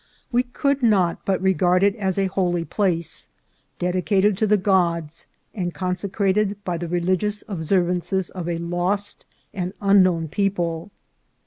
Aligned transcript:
We 0.31 0.41
could 0.41 0.81
not 0.81 1.23
but 1.25 1.39
regard 1.43 1.83
it 1.83 1.95
as 1.95 2.17
a 2.17 2.25
holy 2.25 2.65
place, 2.65 3.27
dedicated 3.77 4.35
to 4.39 4.47
the 4.47 4.57
gods, 4.57 5.27
and 5.53 5.75
consecrated 5.75 6.57
by 6.63 6.79
the 6.79 6.87
religious 6.87 7.43
observances 7.47 8.31
of 8.31 8.49
a 8.49 8.57
lost 8.57 9.27
and 9.53 9.73
unknown 9.79 10.27
people. 10.27 10.89